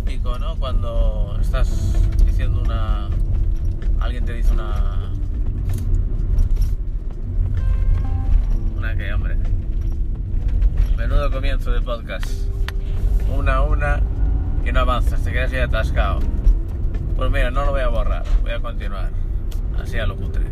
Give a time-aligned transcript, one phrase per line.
[0.00, 0.56] ¿no?
[0.56, 1.94] Cuando estás
[2.24, 3.10] diciendo una...
[4.00, 5.12] Alguien te dice una...
[8.74, 9.36] Una que, hombre.
[10.96, 12.26] Menudo comienzo de podcast.
[13.36, 14.00] Una a una
[14.64, 16.20] y no avanzas, te quedas ahí atascado.
[17.14, 19.10] Pues mira, no lo voy a borrar, voy a continuar.
[19.78, 20.46] Así a lo cutre.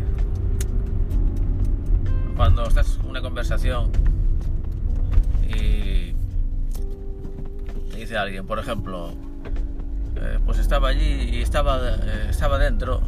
[2.35, 3.89] Cuando estás en una conversación
[5.49, 6.13] y
[7.95, 9.15] dice alguien, por ejemplo,
[10.21, 13.01] eh, pues estaba allí y estaba, eh, estaba dentro,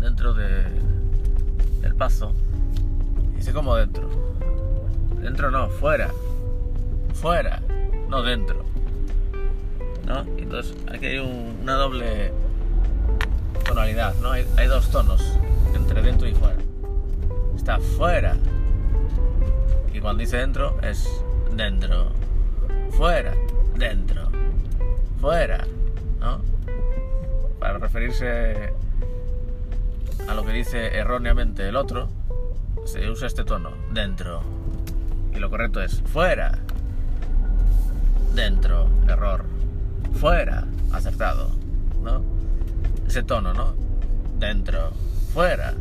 [0.00, 0.64] dentro de,
[1.80, 2.32] del pazo.
[3.32, 4.08] Y dice, ¿cómo dentro?
[5.20, 6.10] Dentro no, fuera.
[7.14, 7.60] Fuera,
[8.08, 8.64] no dentro.
[10.06, 10.20] ¿No?
[10.36, 12.32] Entonces aquí hay un- una doble
[13.64, 14.32] tonalidad, ¿no?
[14.32, 15.38] Hay, hay dos tonos,
[15.74, 16.56] entre dentro y fuera.
[17.56, 18.36] Está fuera.
[19.94, 21.08] Y cuando dice dentro es
[21.54, 22.06] dentro.
[22.90, 23.32] Fuera,
[23.76, 24.28] dentro.
[25.20, 25.64] Fuera,
[26.20, 26.40] ¿no?
[27.62, 28.72] Para referirse
[30.28, 32.08] a lo que dice erróneamente el otro,
[32.84, 34.42] se usa este tono, dentro.
[35.32, 36.58] Y lo correcto es fuera.
[38.34, 39.44] Dentro, error.
[40.14, 41.52] Fuera, acertado,
[42.02, 42.24] ¿no?
[43.06, 43.74] Ese tono, ¿no?
[44.40, 44.90] Dentro,
[45.32, 45.72] fuera.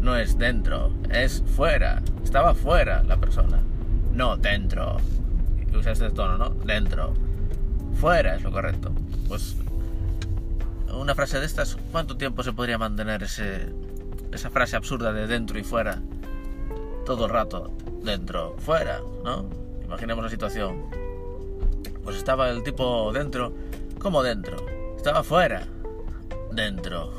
[0.00, 2.00] No es dentro, es fuera.
[2.22, 3.60] Estaba fuera la persona.
[4.12, 4.98] No, dentro.
[5.76, 6.50] Usa este tono, ¿no?
[6.50, 7.12] Dentro.
[8.00, 8.92] Fuera es lo correcto.
[9.26, 9.56] Pues
[10.98, 13.72] una frase de estas, ¿cuánto tiempo se podría mantener ese,
[14.32, 16.00] esa frase absurda de dentro y fuera?
[17.06, 19.48] Todo el rato, dentro, fuera, ¿no?
[19.84, 20.84] Imaginemos la situación.
[22.02, 23.52] Pues estaba el tipo dentro,
[23.98, 24.56] ¿cómo dentro?
[24.96, 25.66] Estaba fuera,
[26.52, 27.12] dentro.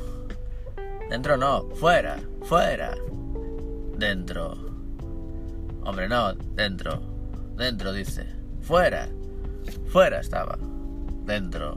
[1.08, 2.94] Dentro no, fuera, fuera,
[3.96, 4.56] dentro.
[5.82, 7.00] Hombre, no, dentro,
[7.56, 8.26] dentro dice,
[8.60, 9.08] fuera,
[9.88, 10.58] fuera estaba,
[11.24, 11.76] dentro.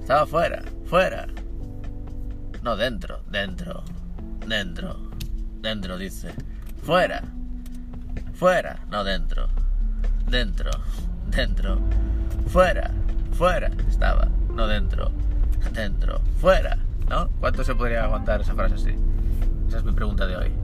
[0.00, 1.26] Estaba fuera, fuera.
[2.62, 3.84] No, dentro, dentro,
[4.46, 5.10] dentro,
[5.60, 6.32] dentro dice,
[6.82, 7.22] fuera,
[8.34, 9.48] fuera, no dentro,
[10.28, 10.70] dentro,
[11.26, 11.78] dentro,
[12.46, 12.90] fuera,
[13.32, 15.10] fuera estaba, no dentro,
[15.72, 16.78] dentro, fuera,
[17.08, 17.28] ¿no?
[17.40, 18.96] ¿Cuánto se podría aguantar esa frase así?
[19.68, 20.63] Esa es mi pregunta de hoy.